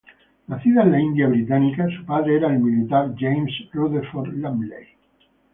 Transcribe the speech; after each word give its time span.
Nacida 0.53 0.81
en 0.81 0.93
la 0.93 0.99
India 0.99 1.27
Británica, 1.27 1.85
su 1.95 2.03
padre 2.07 2.37
era 2.37 2.51
el 2.51 2.57
militar 2.57 3.13
James 3.19 3.51
Rutherford-Lumley. 3.71 4.87